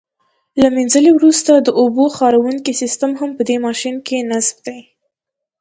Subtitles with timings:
[0.61, 4.79] له منځلو وروسته د اوبو خاروونکی سیسټم هم په دې ماشین کې نصب دی.